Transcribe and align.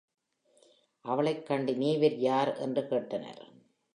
அவளைக் 1.05 1.45
கண்டு 1.45 1.73
நீவீர் 1.73 2.17
யார்? 2.17 2.57
என்று 2.57 2.81
கேட்டனர். 2.81 3.41